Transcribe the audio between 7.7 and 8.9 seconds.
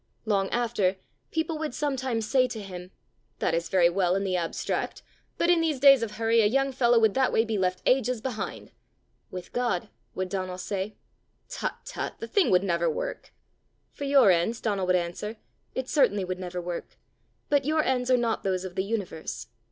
ages behind!"